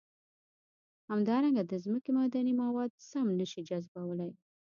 همدارنګه 1.11 1.63
د 1.65 1.73
ځمکې 1.85 2.09
معدني 2.17 2.53
مواد 2.61 2.91
سم 3.09 3.27
نه 3.39 3.45
شي 3.51 3.61
جذبولی. 3.69 4.31